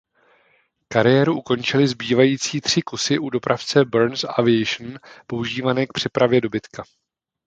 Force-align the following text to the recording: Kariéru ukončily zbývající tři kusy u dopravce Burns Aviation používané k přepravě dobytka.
Kariéru 0.87 1.37
ukončily 1.37 1.87
zbývající 1.87 2.61
tři 2.61 2.81
kusy 2.81 3.19
u 3.19 3.29
dopravce 3.29 3.85
Burns 3.85 4.23
Aviation 4.23 4.97
používané 5.27 5.87
k 5.87 5.93
přepravě 5.93 6.41
dobytka. 6.41 6.83